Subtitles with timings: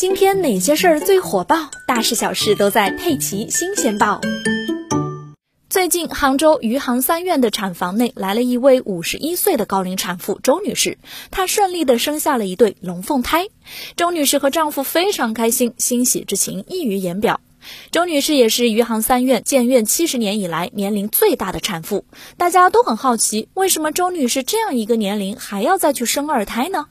[0.00, 1.70] 今天哪些事儿最火爆？
[1.86, 4.18] 大事小事都在《佩奇新鲜报》。
[5.68, 10.96] 最近，杭州余杭三院的产房内来了一位五十一岁的高龄产妇周女士，
[11.30, 13.48] 她顺利的生下了一对龙凤胎。
[13.94, 17.42] 周女士和丈夫非常开心，欣喜之情溢于言表。
[17.90, 22.06] 周女士也是余杭三院建院七十年以来年龄最大的产妇，
[22.38, 26.86] 大家都很好奇，为什么周女士这样一个年龄还要再去生二胎呢？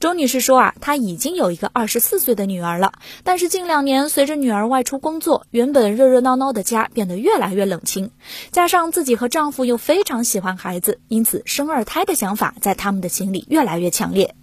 [0.00, 2.92] 周女士说啊，她已经有一个二十四岁的女儿了，
[3.24, 8.10] 但是近两年随着女儿外出工作，原本热热闹闹的家变得越来越冷清，
[8.50, 14.34] 加上自己和丈夫又非常喜欢孩子，因此生二胎的想法在他们的心里越来越强烈。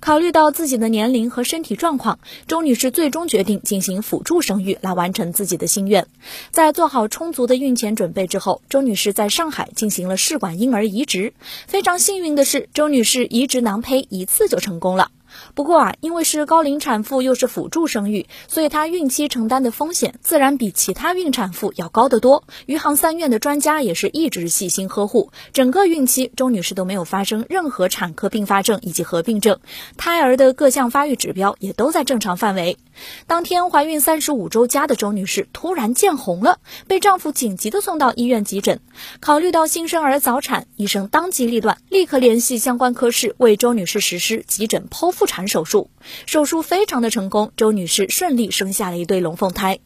[0.00, 6.06] 考虑到自己的年龄和身体状况，周女士最终决定进行辅助生育来完成自己的心愿。
[6.50, 11.32] 在做好充足的孕前准备之后，周女士在上海进行了试管婴儿移植。
[11.66, 15.10] 非常幸运的是，周女士移植囊胚一次就成功了。
[15.54, 22.44] 不过啊，因为是高龄产妇又是辅助生育，所以她孕期承担的风险自然比其他孕产妇要高得多。
[22.66, 29.58] 余杭三院的专家也是一直细心呵护，整个孕期周女士都没有发生任何产科并发症以及合并症，
[29.96, 32.78] 胎儿的各项发育指标也都在正常范围。
[33.26, 38.80] 当天怀孕三十五周加的周女士突然见红了，被丈夫紧急的送到医院急诊。
[39.20, 45.90] 考虑到新生儿早产，医生当机立断，立刻联系相关科室为周女士实施急诊剖产手术。
[46.26, 49.80] 手术非常的成功，周女士顺利生下了一对龙凤胎。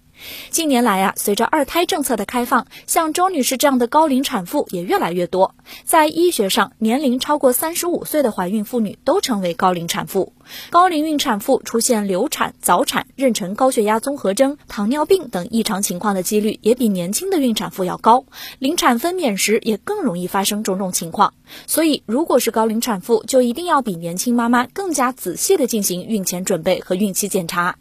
[0.51, 5.55] 近年来啊，随着二胎政策的开放，像周女士这样的高龄产妇也越来越多。
[5.85, 10.33] 在医学上，年龄超过三十五岁的怀孕妇女都称为高龄产妇。
[10.71, 18.25] 高龄孕产妇出现流产、早产、妊娠高血压综合征、糖尿病等异常情况的几率也比年轻的孕产妇要高。
[18.59, 21.35] 临产分娩时也更容易发生种种情况。
[21.67, 27.77] 所以，如果是高龄产妇，就一定要比年轻妈妈更加仔细的进行孕前准备和孕期检查。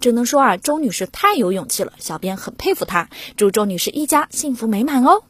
[0.00, 3.08] 只能说啊，周女士太有勇气了，小编很佩服她。
[3.36, 5.24] 祝周女士一家幸福美满哦。